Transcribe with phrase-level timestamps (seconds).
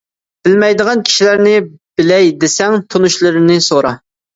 [0.47, 1.53] بىلمەيدىغان كىشىلەرنى
[2.01, 3.99] بىلەي دېسەڭ، تونۇشلىرىنى سورا.